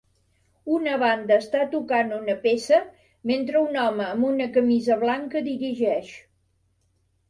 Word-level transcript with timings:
Una 0.77 0.95
banda 1.03 1.37
està 1.43 1.61
tocant 1.75 2.15
una 2.17 2.37
peça 2.47 2.81
mentre 3.35 3.63
un 3.69 3.81
home 3.85 4.09
amb 4.17 4.33
una 4.35 4.51
camisa 4.59 5.01
blanca 5.07 5.49
dirigeix. 5.53 6.15